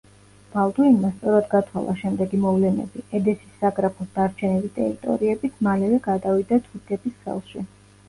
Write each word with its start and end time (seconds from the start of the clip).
ბალდუინმა 0.53 1.11
სწორად 1.17 1.45
გათვალა 1.51 1.93
შემდეგი 1.99 2.39
მოვლენები: 2.47 3.05
ედესის 3.21 3.61
საგრაფოს 3.61 4.11
დარჩენილი 4.19 4.75
ტერიტორიებიც 4.81 5.65
მალევე 5.71 6.05
გადავიდა 6.13 6.65
თურქების 6.69 7.25
ხელში. 7.25 7.69